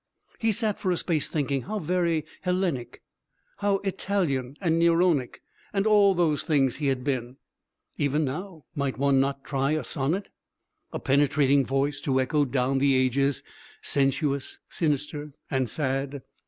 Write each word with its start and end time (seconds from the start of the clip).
He 0.39 0.51
sat 0.51 0.79
for 0.79 0.89
a 0.89 0.97
space 0.97 1.29
thinking 1.29 1.61
how 1.61 1.77
very 1.77 2.25
Hellenic 2.41 3.03
and 3.61 3.79
Italian 3.83 4.55
and 4.59 4.81
Neronic, 4.81 5.43
and 5.73 5.85
all 5.85 6.15
those 6.15 6.41
things, 6.41 6.77
he 6.77 6.87
had 6.87 7.03
been. 7.03 7.37
Even 7.99 8.25
now 8.25 8.65
might 8.73 8.97
one 8.97 9.19
not 9.19 9.43
try 9.43 9.73
a 9.73 9.83
sonnet? 9.83 10.29
A 10.91 10.97
penetrating 10.97 11.63
voice 11.67 12.01
to 12.01 12.19
echo 12.19 12.45
down 12.45 12.79
the 12.79 12.95
ages, 12.95 13.43
sensuous, 13.83 14.57
sinister, 14.69 15.33
and 15.51 15.69
sad. 15.69 16.23